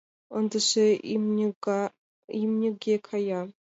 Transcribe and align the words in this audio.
Ындыже 0.37 0.87
имньыге 2.43 2.95
кая. 3.07 3.41